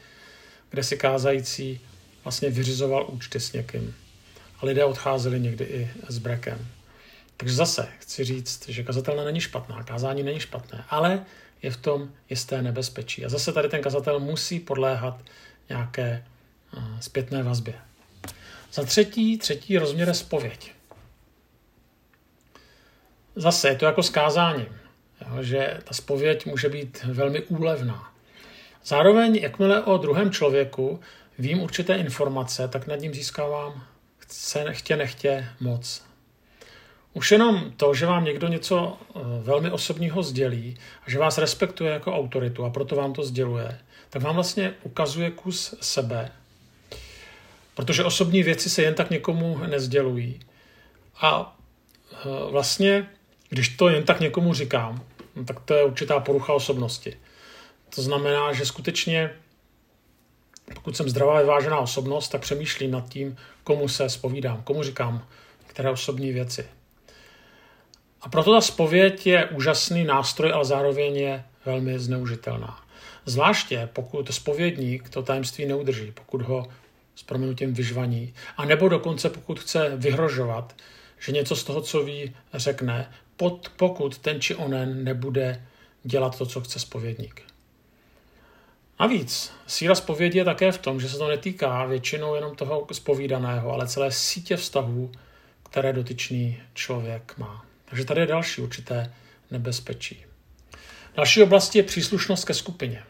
kde 0.70 0.82
si 0.82 0.96
kázající 0.96 1.80
vlastně 2.24 2.50
vyřizoval 2.50 3.06
účty 3.08 3.40
s 3.40 3.52
někým. 3.52 3.94
A 4.60 4.66
lidé 4.66 4.84
odcházeli 4.84 5.40
někdy 5.40 5.64
i 5.64 5.90
s 6.08 6.18
brekem. 6.18 6.66
Takže 7.36 7.54
zase 7.54 7.88
chci 7.98 8.24
říct, 8.24 8.68
že 8.68 8.82
kazatelna 8.82 9.24
není 9.24 9.40
špatná, 9.40 9.82
kázání 9.82 10.22
není 10.22 10.40
špatné, 10.40 10.84
ale 10.90 11.24
je 11.62 11.70
v 11.70 11.76
tom 11.76 12.10
jisté 12.30 12.62
nebezpečí. 12.62 13.24
A 13.24 13.28
zase 13.28 13.52
tady 13.52 13.68
ten 13.68 13.82
kazatel 13.82 14.20
musí 14.20 14.60
podléhat 14.60 15.20
nějaké 15.68 16.26
uh, 16.76 17.00
zpětné 17.00 17.42
vazbě. 17.42 17.74
Za 18.72 18.84
třetí, 18.84 19.38
třetí 19.38 19.78
rozměr 19.78 20.08
je 20.08 20.14
spověď. 20.14 20.72
Zase 23.36 23.68
je 23.68 23.76
to 23.76 23.84
jako 23.84 24.02
s 24.02 24.10
kázáním, 24.10 24.78
jo, 25.28 25.42
že 25.42 25.78
ta 25.84 25.94
spověď 25.94 26.46
může 26.46 26.68
být 26.68 27.04
velmi 27.04 27.42
úlevná. 27.42 28.12
Zároveň, 28.84 29.36
jakmile 29.36 29.84
o 29.84 29.98
druhém 29.98 30.30
člověku 30.30 31.00
vím 31.38 31.62
určité 31.62 31.96
informace, 31.96 32.68
tak 32.68 32.86
nad 32.86 32.96
ním 32.96 33.14
získávám 33.14 33.86
chce, 34.18 34.64
chtě 34.72 34.96
nechtě 34.96 35.48
moc. 35.60 36.09
Už 37.12 37.32
jenom 37.32 37.72
to, 37.76 37.94
že 37.94 38.06
vám 38.06 38.24
někdo 38.24 38.48
něco 38.48 38.98
eh, 39.00 39.20
velmi 39.42 39.70
osobního 39.70 40.22
sdělí 40.22 40.78
a 41.06 41.10
že 41.10 41.18
vás 41.18 41.38
respektuje 41.38 41.92
jako 41.92 42.14
autoritu 42.16 42.64
a 42.64 42.70
proto 42.70 42.96
vám 42.96 43.12
to 43.12 43.24
sděluje, 43.24 43.78
tak 44.10 44.22
vám 44.22 44.34
vlastně 44.34 44.74
ukazuje 44.82 45.30
kus 45.30 45.74
sebe. 45.80 46.32
Protože 47.74 48.04
osobní 48.04 48.42
věci 48.42 48.70
se 48.70 48.82
jen 48.82 48.94
tak 48.94 49.10
někomu 49.10 49.58
nezdělují. 49.58 50.40
A 51.20 51.58
eh, 52.12 52.16
vlastně, 52.50 53.10
když 53.48 53.68
to 53.68 53.88
jen 53.88 54.04
tak 54.04 54.20
někomu 54.20 54.54
říkám, 54.54 55.04
no 55.36 55.44
tak 55.44 55.60
to 55.60 55.74
je 55.74 55.84
určitá 55.84 56.20
porucha 56.20 56.52
osobnosti. 56.52 57.16
To 57.94 58.02
znamená, 58.02 58.52
že 58.52 58.66
skutečně, 58.66 59.30
pokud 60.74 60.96
jsem 60.96 61.08
zdravá 61.08 61.40
vyvážená 61.40 61.78
osobnost, 61.78 62.28
tak 62.28 62.40
přemýšlím 62.40 62.90
nad 62.90 63.08
tím, 63.08 63.36
komu 63.64 63.88
se 63.88 64.08
spovídám, 64.08 64.62
komu 64.62 64.82
říkám 64.82 65.26
které 65.70 65.90
osobní 65.90 66.32
věci. 66.32 66.64
A 68.22 68.28
proto 68.28 68.52
ta 68.54 68.60
spověď 68.60 69.26
je 69.26 69.46
úžasný 69.46 70.04
nástroj, 70.04 70.52
ale 70.52 70.64
zároveň 70.64 71.16
je 71.16 71.44
velmi 71.64 71.98
zneužitelná. 71.98 72.80
Zvláště 73.26 73.88
pokud 73.92 74.34
spovědník 74.34 75.08
to 75.08 75.22
tajemství 75.22 75.66
neudrží, 75.66 76.12
pokud 76.12 76.42
ho 76.42 76.66
s 77.14 77.22
proměnutím 77.22 77.74
vyžvaní, 77.74 78.34
a 78.56 78.64
nebo 78.64 78.88
dokonce 78.88 79.30
pokud 79.30 79.60
chce 79.60 79.92
vyhrožovat, 79.96 80.74
že 81.18 81.32
něco 81.32 81.56
z 81.56 81.64
toho, 81.64 81.80
co 81.80 82.02
ví, 82.04 82.34
řekne, 82.54 83.10
pod, 83.36 83.72
pokud 83.76 84.18
ten 84.18 84.40
či 84.40 84.54
onen 84.54 85.04
nebude 85.04 85.66
dělat 86.02 86.38
to, 86.38 86.46
co 86.46 86.60
chce 86.60 86.78
spovědník. 86.78 87.42
Navíc 89.00 89.52
síla 89.66 89.94
spovědi 89.94 90.38
je 90.38 90.44
také 90.44 90.72
v 90.72 90.78
tom, 90.78 91.00
že 91.00 91.08
se 91.08 91.18
to 91.18 91.28
netýká 91.28 91.84
většinou 91.84 92.34
jenom 92.34 92.56
toho 92.56 92.86
spovídaného, 92.92 93.72
ale 93.72 93.88
celé 93.88 94.12
sítě 94.12 94.56
vztahů, 94.56 95.12
které 95.70 95.92
dotyčný 95.92 96.62
člověk 96.74 97.34
má. 97.38 97.69
Takže 97.90 98.04
tady 98.04 98.20
je 98.20 98.26
další 98.26 98.60
určité 98.60 99.12
nebezpečí. 99.50 100.24
Další 101.16 101.42
oblastí 101.42 101.78
je 101.78 101.84
příslušnost 101.84 102.44
ke 102.44 102.54
skupině. 102.54 103.02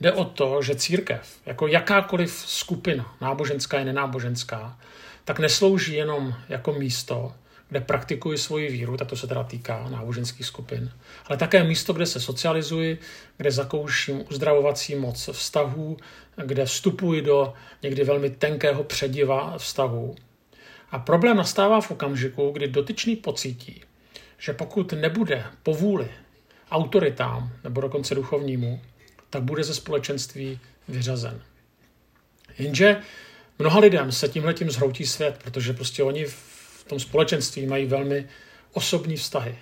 Jde 0.00 0.12
o 0.12 0.24
to, 0.24 0.62
že 0.62 0.74
církev, 0.74 1.36
jako 1.46 1.66
jakákoliv 1.66 2.32
skupina, 2.32 3.16
náboženská 3.20 3.78
i 3.78 3.84
nenáboženská, 3.84 4.78
tak 5.24 5.38
neslouží 5.38 5.94
jenom 5.94 6.34
jako 6.48 6.72
místo, 6.72 7.34
kde 7.68 7.80
praktikuji 7.80 8.38
svoji 8.38 8.70
víru, 8.70 8.96
tak 8.96 9.08
to 9.08 9.16
se 9.16 9.26
teda 9.26 9.44
týká 9.44 9.88
náboženských 9.88 10.46
skupin, 10.46 10.92
ale 11.26 11.38
také 11.38 11.64
místo, 11.64 11.92
kde 11.92 12.06
se 12.06 12.20
socializuji, 12.20 12.98
kde 13.36 13.50
zakouším 13.50 14.24
uzdravovací 14.30 14.94
moc 14.94 15.28
vztahů, 15.32 15.96
kde 16.44 16.64
vstupuji 16.64 17.22
do 17.22 17.54
někdy 17.82 18.04
velmi 18.04 18.30
tenkého 18.30 18.84
přediva 18.84 19.58
vztahů. 19.58 20.16
A 20.90 20.98
problém 20.98 21.36
nastává 21.36 21.80
v 21.80 21.90
okamžiku, 21.90 22.50
kdy 22.50 22.68
dotyčný 22.68 23.16
pocítí, 23.16 23.82
že 24.38 24.52
pokud 24.52 24.92
nebude 24.92 25.44
povůli 25.62 26.08
autoritám 26.70 27.52
nebo 27.64 27.80
dokonce 27.80 28.14
duchovnímu, 28.14 28.80
tak 29.30 29.42
bude 29.42 29.64
ze 29.64 29.74
společenství 29.74 30.60
vyřazen. 30.88 31.42
Jenže 32.58 33.00
mnoha 33.58 33.80
lidem 33.80 34.12
se 34.12 34.28
tímhle 34.28 34.54
tím 34.54 34.70
zhroutí 34.70 35.06
svět, 35.06 35.40
protože 35.44 35.72
prostě 35.72 36.02
oni 36.02 36.24
v 36.24 36.84
tom 36.86 37.00
společenství 37.00 37.66
mají 37.66 37.86
velmi 37.86 38.26
osobní 38.72 39.16
vztahy. 39.16 39.58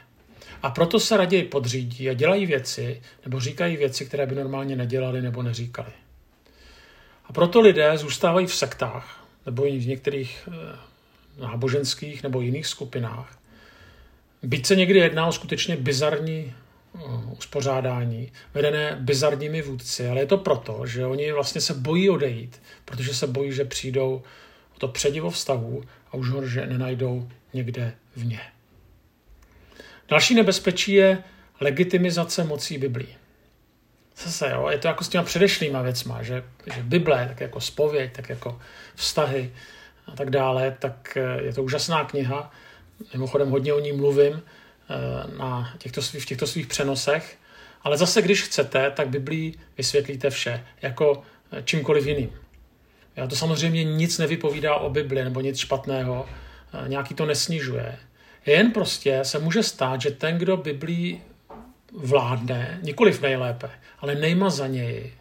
A 0.63 0.71
proto 0.71 1.01
se 1.01 1.17
raději 1.17 1.45
podřídí 1.45 2.11
a 2.11 2.13
dělají 2.13 2.47
věci, 2.47 3.03
nebo 3.25 3.41
říkají 3.41 3.77
věci, 3.77 4.07
které 4.07 4.27
by 4.27 4.35
normálně 4.35 4.77
nedělali 4.77 5.23
nebo 5.23 5.43
neříkali. 5.43 5.93
A 7.25 7.33
proto 7.33 7.61
lidé 7.61 7.99
zůstávají 7.99 8.47
v 8.47 8.55
sektách, 8.55 9.27
nebo 9.47 9.63
v 9.63 9.87
některých 9.87 10.49
eh, 10.49 10.79
náboženských 11.39 12.23
nebo 12.23 12.41
jiných 12.41 12.67
skupinách, 12.67 13.39
Byť 14.43 14.67
se 14.67 14.77
někdy 14.77 14.99
jedná 14.99 15.27
o 15.27 15.33
skutečně 15.33 15.77
bizarní 15.77 16.55
eh, 16.55 16.99
uspořádání, 17.39 18.33
vedené 18.55 18.97
bizarními 19.01 19.63
vůdci, 19.63 20.09
ale 20.09 20.21
je 20.21 20.27
to 20.27 20.39
proto, 20.39 20.87
že 20.87 21.07
oni 21.07 21.33
vlastně 21.33 21.61
se 21.61 21.75
bojí 21.75 22.11
odejít, 22.11 22.63
protože 22.85 23.15
se 23.15 23.27
bojí, 23.27 23.53
že 23.53 23.65
přijdou 23.65 24.23
o 24.77 24.79
to 24.79 24.89
předivo 24.89 25.31
vztahu 25.31 25.85
a 26.11 26.15
už 26.17 26.29
ho 26.29 26.47
že 26.47 26.67
nenajdou 26.67 27.29
někde 27.55 27.93
vně. 28.17 28.41
Další 30.09 30.35
nebezpečí 30.35 30.93
je 30.93 31.23
legitimizace 31.61 32.45
mocí 32.45 32.79
Biblí. 32.79 33.09
Zase, 34.25 34.51
jo, 34.51 34.69
je 34.69 34.79
to 34.79 34.89
jako 34.89 35.05
s 35.05 35.09
těma 35.09 35.25
předešlýma 35.25 35.83
věcma, 35.83 36.23
že, 36.23 36.45
že 36.75 36.83
Bible, 36.83 37.27
tak 37.29 37.41
jako 37.41 37.61
spověď, 37.61 38.13
tak 38.13 38.29
jako 38.29 38.61
vztahy 38.95 39.53
a 40.07 40.17
tak 40.17 40.31
dále, 40.31 40.77
tak 40.79 41.17
eh, 41.17 41.43
je 41.43 41.53
to 41.53 41.63
úžasná 41.63 42.05
kniha, 42.05 42.51
Mimochodem 43.13 43.51
hodně 43.51 43.73
o 43.73 43.81
ní 43.81 43.93
mluvím 43.93 44.43
eh, 44.43 45.37
na 45.39 45.75
těchto 45.79 46.03
svých, 46.03 46.23
v 46.23 46.27
těchto 46.27 46.47
svých 46.47 46.67
přenosech, 46.67 47.39
ale 47.83 47.99
zase, 47.99 48.23
když 48.23 48.43
chcete, 48.43 48.91
tak 48.91 49.09
Biblii 49.09 49.55
vysvětlíte 49.79 50.31
vše, 50.31 50.67
jako 50.83 51.23
eh, 51.53 51.63
čímkoliv 51.63 52.07
jiným. 52.07 52.31
Já 53.17 53.27
to 53.27 53.37
samozřejmě 53.37 53.85
nic 53.85 54.19
nevypovídá 54.19 54.75
o 54.75 54.91
Bibli 54.91 55.25
nebo 55.25 55.41
nic 55.41 55.59
špatného, 55.59 56.29
nějaký 56.87 57.15
to 57.15 57.27
nesnižuje. 57.27 57.99
Jen 58.47 58.71
prostě 58.71 59.21
se 59.23 59.39
může 59.39 59.63
stát, 59.63 60.01
že 60.01 60.11
ten, 60.11 60.39
kdo 60.39 60.57
Biblii 60.57 61.23
vládne, 61.93 62.79
nikoliv 62.83 63.23
nejlépe, 63.23 63.71
ale 64.01 64.15
nejma 64.15 64.51
za 64.51 64.67
něj, 64.67 65.13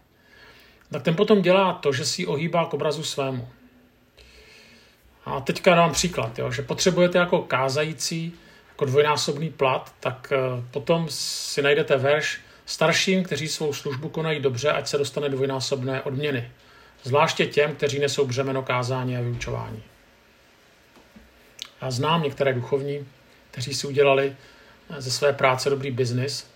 tak 0.92 1.04
ten 1.04 1.16
potom 1.16 1.42
dělá 1.42 1.74
to, 1.74 1.94
že 1.94 2.06
si 2.06 2.26
ohýbá 2.26 2.66
k 2.66 2.74
obrazu 2.74 3.04
svému. 3.04 3.48
A 5.26 5.42
teďka 5.42 5.76
dám 5.76 5.92
příklad, 5.92 6.40
jo, 6.40 6.52
že 6.52 6.62
potřebujete 6.62 7.18
jako 7.18 7.42
kázající 7.42 8.34
jako 8.70 8.86
dvojnásobný 8.86 9.50
plat, 9.50 9.94
tak 10.00 10.34
eh, 10.36 10.64
potom 10.72 11.08
si 11.10 11.62
najdete 11.62 11.98
verš 11.98 12.40
Starším, 12.66 13.24
kteří 13.24 13.48
svou 13.48 13.74
službu 13.74 14.10
konají 14.10 14.40
dobře, 14.40 14.72
ať 14.72 14.88
se 14.88 14.98
dostane 14.98 15.30
dvojnásobné 15.30 16.02
odměny. 16.02 16.52
Zvláště 17.04 17.46
těm, 17.46 17.76
kteří 17.76 18.00
nesou 18.00 18.26
břemeno 18.26 18.64
kázání 18.64 19.18
a 19.18 19.22
vyučování. 19.22 19.84
Já 21.82 21.92
znám 21.92 22.24
některé 22.24 22.54
duchovní, 22.54 23.08
kteří 23.52 23.74
si 23.74 23.88
udělali 23.88 24.36
ze 24.98 25.12
své 25.12 25.34
práce 25.34 25.70
dobrý 25.70 25.92
biznis 25.92 26.48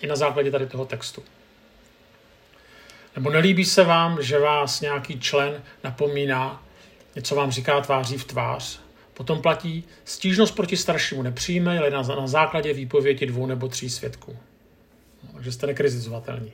i 0.00 0.06
na 0.06 0.16
základě 0.16 0.50
tady 0.50 0.66
toho 0.66 0.84
textu. 0.84 1.22
Nebo 3.16 3.30
nelíbí 3.30 3.64
se 3.64 3.84
vám, 3.84 4.22
že 4.22 4.38
vás 4.38 4.80
nějaký 4.80 5.20
člen 5.20 5.62
napomíná, 5.84 6.62
něco 7.16 7.34
vám 7.34 7.50
říká 7.50 7.80
tváří 7.80 8.18
v 8.18 8.24
tvář, 8.24 8.80
potom 9.14 9.42
platí, 9.42 9.84
stížnost 10.04 10.50
proti 10.50 10.76
staršímu 10.76 11.22
nepřijme, 11.22 11.78
ale 11.78 11.90
na, 11.90 12.02
na 12.02 12.26
základě 12.26 12.72
výpovědi 12.72 13.26
dvou 13.26 13.46
nebo 13.46 13.68
tří 13.68 13.90
svědků. 13.90 14.36
No, 15.24 15.30
takže 15.34 15.52
jste 15.52 15.66
nekrizizovatelní. 15.66 16.52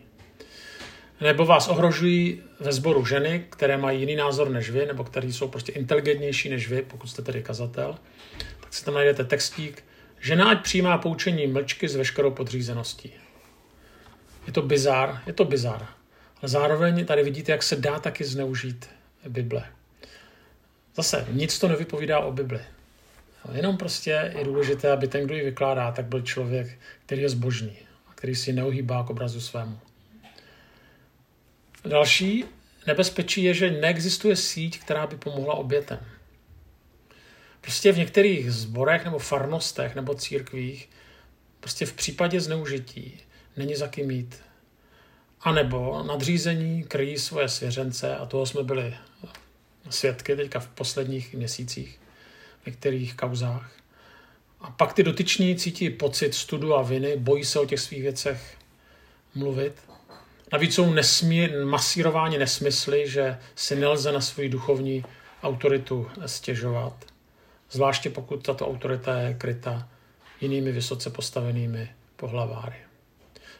Nebo 1.21 1.47
vás 1.47 1.69
ohrožují 1.69 2.43
ve 2.61 2.73
sboru 2.73 3.07
ženy, 3.07 3.47
které 3.51 3.77
mají 3.77 4.01
jiný 4.01 4.17
názor 4.17 4.51
než 4.51 4.71
vy, 4.71 4.87
nebo 4.87 5.05
které 5.05 5.29
jsou 5.29 5.49
prostě 5.49 5.73
inteligentnější 5.73 6.49
než 6.49 6.69
vy, 6.69 6.83
pokud 6.83 7.07
jste 7.07 7.23
tedy 7.23 7.43
kazatel, 7.43 7.99
tak 8.61 8.75
si 8.75 8.85
tam 8.85 8.95
najdete 8.95 9.25
textík, 9.25 9.85
žena 10.21 10.51
ať 10.51 10.63
přijímá 10.63 10.99
poučení 10.99 11.47
mlčky 11.47 11.89
s 11.89 11.97
veškerou 11.97 12.31
podřízeností. 12.31 13.13
Je 14.47 14.53
to 14.53 14.63
bizár, 14.63 15.23
je 15.27 15.33
to 15.33 15.45
bizár. 15.45 15.87
Ale 16.43 16.49
zároveň 16.49 17.07
tady 17.07 17.23
vidíte, 17.23 17.53
jak 17.53 17.63
se 17.63 17.77
dá 17.77 17.99
taky 17.99 18.25
zneužít 18.25 18.89
Bible. 19.29 19.65
Zase, 20.97 21.27
nic 21.31 21.59
to 21.59 21.69
nevypovídá 21.69 22.19
o 22.19 22.33
Bibli. 22.33 22.61
Jenom 23.53 23.77
prostě 23.77 24.33
je 24.39 24.45
důležité, 24.45 24.93
aby 24.93 25.09
ten, 25.09 25.25
kdo 25.25 25.35
ji 25.35 25.45
vykládá, 25.45 25.93
tak 25.93 26.05
byl 26.05 26.23
člověk, 26.23 26.79
který 27.07 27.23
je 27.23 27.29
zbožný 27.29 27.77
a 28.11 28.15
který 28.15 28.35
si 28.35 28.53
neohýbá 28.53 29.05
k 29.05 29.11
obrazu 29.11 29.41
svému. 29.41 29.79
Další 31.85 32.45
nebezpečí 32.87 33.43
je, 33.43 33.55
že 33.55 33.71
neexistuje 33.71 34.37
síť, 34.37 34.81
která 34.81 35.07
by 35.07 35.17
pomohla 35.17 35.55
obětem. 35.55 35.99
Prostě 37.61 37.93
v 37.93 37.99
některých 37.99 38.53
zborech 38.53 39.05
nebo 39.05 39.19
farnostech 39.19 39.95
nebo 39.95 40.15
církvích 40.15 40.89
prostě 41.61 41.87
v 41.87 41.93
případě 41.93 42.41
zneužití 42.41 43.21
není 43.57 43.75
za 43.75 43.89
kým 43.89 44.07
mít. 44.07 44.43
A 45.41 45.53
nebo 45.53 46.03
nadřízení 46.03 46.85
kryjí 46.85 47.19
svoje 47.19 47.49
svěřence 47.49 48.17
a 48.17 48.27
toho 48.27 48.47
jsme 48.47 48.63
byli 48.63 48.95
svědky 49.91 50.37
teďka 50.37 50.61
v 50.61 50.69
posledních 50.69 51.35
měsících 51.35 52.01
v 52.63 52.67
některých 52.67 53.17
kauzách. 53.17 53.71
A 54.61 54.71
pak 54.71 54.93
ty 54.93 55.03
dotyční 55.03 55.57
cítí 55.57 55.91
pocit 55.91 56.35
studu 56.35 56.75
a 56.75 56.83
viny, 56.83 57.17
bojí 57.17 57.45
se 57.45 57.61
o 57.61 57.67
těch 57.67 57.81
svých 57.81 58.03
věcech 58.03 58.57
mluvit. 59.35 59.75
Navíc 60.53 60.75
jsou 60.75 60.93
nesmí, 60.93 61.49
masírováni 61.65 62.39
nesmysly, 62.39 63.09
že 63.09 63.39
si 63.55 63.77
nelze 63.77 64.13
na 64.13 64.21
svoji 64.21 64.49
duchovní 64.49 65.05
autoritu 65.43 66.11
stěžovat. 66.27 67.05
Zvláště 67.71 68.11
pokud 68.11 68.47
tato 68.47 68.69
autorita 68.69 69.19
je 69.19 69.35
kryta 69.35 69.89
jinými 70.41 70.73
vysoce 70.73 71.11
postavenými 71.11 71.91
pohlaváry. 72.17 72.77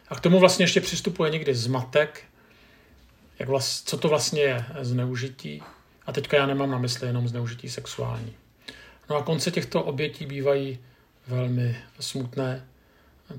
A 0.07 0.15
k 0.15 0.19
tomu 0.19 0.39
vlastně 0.39 0.63
ještě 0.63 0.81
přistupuje 0.81 1.31
někdy 1.31 1.55
zmatek, 1.55 2.23
jak 3.39 3.49
vlast, 3.49 3.89
co 3.89 3.97
to 3.97 4.09
vlastně 4.09 4.41
je 4.41 4.65
zneužití. 4.81 5.63
A 6.05 6.11
teďka 6.11 6.37
já 6.37 6.45
nemám 6.45 6.71
na 6.71 6.77
mysli 6.77 7.07
jenom 7.07 7.27
zneužití 7.27 7.69
sexuální. 7.69 8.33
No 9.09 9.15
a 9.15 9.23
konce 9.23 9.51
těchto 9.51 9.83
obětí 9.83 10.25
bývají 10.25 10.79
velmi 11.27 11.77
smutné, 11.99 12.67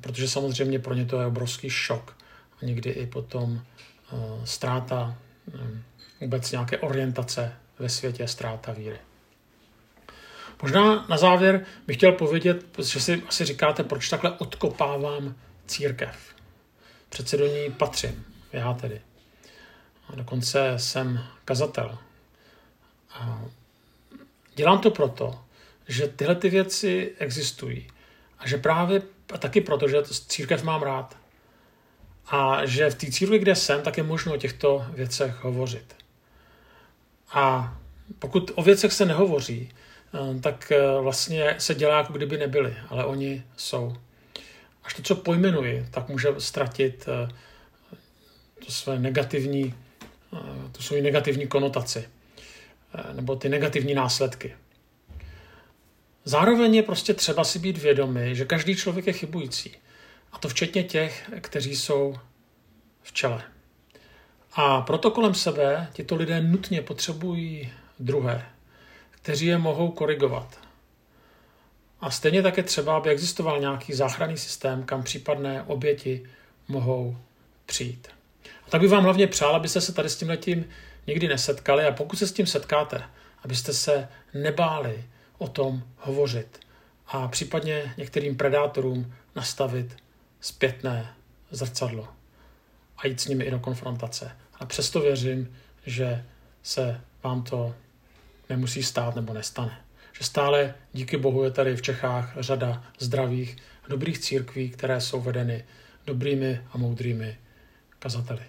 protože 0.01 0.29
samozřejmě 0.29 0.79
pro 0.79 0.95
ně 0.95 1.07
to 1.07 1.21
je 1.21 1.27
obrovský 1.27 1.71
šok. 1.71 2.17
A 2.63 2.65
někdy 2.65 2.91
i 2.91 3.07
potom 3.07 3.53
uh, 3.53 4.45
ztráta 4.45 5.17
um, 5.55 5.83
vůbec 6.21 6.53
nějaké 6.53 6.79
orientace 6.79 7.53
ve 7.79 7.89
světě, 7.89 8.29
ztráta 8.29 8.73
víry. 8.73 8.99
Možná 10.63 11.07
na 11.09 11.17
závěr 11.17 11.65
bych 11.87 11.97
chtěl 11.97 12.13
povědět, 12.13 12.79
že 12.79 13.01
si 13.01 13.23
asi 13.29 13.45
říkáte, 13.45 13.85
proč 13.85 14.09
takhle 14.09 14.31
odkopávám 14.31 15.35
církev 15.67 16.35
přece 17.15 17.37
do 17.37 17.47
ní 17.47 17.71
patřím, 17.71 18.25
já 18.53 18.75
tedy. 18.75 19.01
A 20.09 20.17
dokonce 20.17 20.75
jsem 20.77 21.21
kazatel. 21.45 21.99
Dělám 24.55 24.79
to 24.79 24.91
proto, 24.91 25.41
že 25.89 26.09
tyhle 26.09 26.35
ty 26.35 26.49
věci 26.49 27.15
existují. 27.19 27.87
A 28.39 28.49
že 28.49 28.57
právě 28.57 29.03
a 29.33 29.39
taky 29.39 29.61
proto, 29.61 29.89
že 29.89 30.03
církev 30.29 30.63
mám 30.63 30.83
rád. 30.83 31.17
A 32.27 32.67
že 32.67 32.91
v 32.91 32.95
té 32.95 33.11
církvi, 33.11 33.39
kde 33.39 33.55
jsem, 33.55 33.83
tak 33.83 33.97
je 33.97 34.03
možno 34.03 34.35
o 34.35 34.37
těchto 34.37 34.87
věcech 34.89 35.35
hovořit. 35.45 35.97
A 37.31 37.77
pokud 38.19 38.51
o 38.55 38.63
věcech 38.63 38.93
se 38.93 39.05
nehovoří, 39.05 39.73
eh, 40.15 40.41
tak 40.41 40.73
eh, 40.73 41.01
vlastně 41.01 41.55
se 41.59 41.75
dělá, 41.75 41.97
jako 41.97 42.13
kdyby 42.13 42.39
nebyly, 42.39 42.77
ale 42.89 43.05
oni 43.05 43.45
jsou 43.57 43.97
až 44.85 44.95
to, 44.95 45.03
co 45.03 45.17
pojmenuji, 45.17 45.87
tak 45.91 46.09
může 46.09 46.29
ztratit 46.39 47.09
eh, 47.09 47.29
to 48.67 48.73
své 48.73 48.99
negativní, 48.99 49.75
tu 50.73 50.83
svoji 50.83 51.03
negativní 51.03 51.47
konotaci 51.47 52.09
nebo 53.13 53.37
ty 53.37 53.49
negativní 53.49 53.95
následky. 53.95 54.57
Zároveň 56.25 56.75
je 56.75 56.83
prostě 56.83 57.15
třeba 57.15 57.45
si 57.45 57.59
být 57.59 57.79
vědomý, 57.79 58.35
že 58.35 58.45
každý 58.45 58.77
člověk 58.77 59.07
je 59.07 59.13
chybující. 59.13 59.77
A 60.33 60.39
to 60.39 60.49
včetně 60.49 60.85
těch, 60.85 61.31
kteří 61.41 61.77
jsou 61.77 62.15
v 63.03 63.13
čele. 63.13 63.43
A 64.55 64.81
proto 64.81 65.11
kolem 65.11 65.35
sebe 65.35 65.89
tyto 65.93 66.17
lidé 66.17 66.41
nutně 66.41 66.83
potřebují 66.83 67.73
druhé, 67.99 68.47
kteří 69.11 69.47
je 69.47 69.59
mohou 69.59 69.91
korigovat, 69.91 70.59
a 72.05 72.11
stejně 72.11 72.43
také 72.43 72.63
třeba, 72.63 72.97
aby 72.97 73.11
existoval 73.11 73.61
nějaký 73.61 73.93
záchranný 73.93 74.37
systém, 74.37 74.83
kam 74.83 75.03
případné 75.03 75.63
oběti 75.63 76.23
mohou 76.69 77.17
přijít. 77.67 78.09
A 78.67 78.71
tak 78.71 78.81
bych 78.81 78.91
vám 78.91 79.05
hlavně 79.05 79.27
přál, 79.27 79.57
abyste 79.57 79.81
se 79.81 79.93
tady 79.93 80.09
s 80.09 80.17
tím 80.17 80.29
letím 80.29 80.65
nikdy 81.07 81.29
nesetkali 81.29 81.85
a 81.85 81.93
pokud 81.93 82.17
se 82.17 82.27
s 82.27 82.33
tím 82.33 82.47
setkáte, 82.47 83.03
abyste 83.43 83.73
se 83.73 84.09
nebáli 84.35 85.05
o 85.39 85.49
tom 85.49 85.83
hovořit 85.97 86.61
a 87.07 87.29
případně 87.29 87.95
některým 87.97 88.37
predátorům 88.37 89.15
nastavit 89.37 89.97
zpětné 90.41 91.15
zrcadlo 91.51 92.09
a 92.97 93.07
jít 93.07 93.21
s 93.21 93.27
nimi 93.27 93.45
i 93.45 93.51
do 93.51 93.59
konfrontace. 93.59 94.37
A 94.55 94.67
přesto 94.67 95.01
věřím, 95.01 95.57
že 95.87 96.25
se 96.63 97.01
vám 97.23 97.43
to 97.43 97.75
nemusí 98.49 98.83
stát 98.83 99.17
nebo 99.17 99.33
nestane 99.33 99.85
že 100.19 100.25
stále 100.25 100.75
díky 100.93 101.17
Bohu 101.17 101.45
je 101.45 101.51
tady 101.51 101.77
v 101.77 101.83
Čechách 101.83 102.35
řada 102.41 102.85
zdravých, 102.99 103.57
dobrých 103.89 104.19
církví, 104.19 104.71
které 104.71 105.01
jsou 105.01 105.21
vedeny 105.21 105.65
dobrými 106.07 106.61
a 106.73 106.79
moudrými 106.79 107.39
kazateli. 107.99 108.43